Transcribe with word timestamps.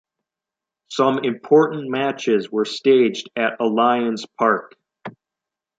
Some 0.89 1.19
important 1.19 1.87
matches 1.91 2.49
were 2.51 2.65
staged 2.65 3.29
at 3.35 3.59
Allianz 3.59 4.25
Parque. 4.35 4.73